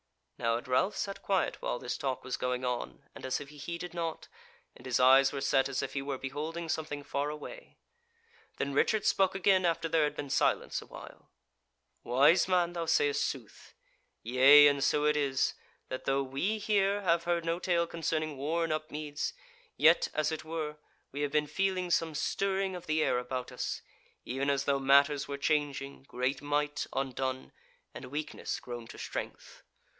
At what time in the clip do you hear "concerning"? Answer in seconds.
17.85-18.35